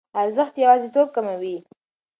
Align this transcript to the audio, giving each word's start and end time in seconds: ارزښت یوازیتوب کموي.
ارزښت 0.21 0.55
یوازیتوب 0.63 1.07
کموي. 1.15 1.55